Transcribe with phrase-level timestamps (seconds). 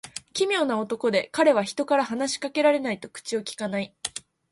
[0.33, 3.93] 奇妙な男で、彼は人から話し掛けられないと口をきかない。